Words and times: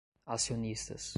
acionistas 0.25 1.09